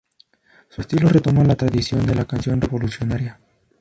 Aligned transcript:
Su 0.69 0.81
estilo 0.81 1.09
retoma 1.09 1.43
la 1.43 1.53
tradición 1.55 2.03
de 2.07 2.15
la 2.15 2.25
canción 2.25 2.59
revolucionaria. 2.59 3.39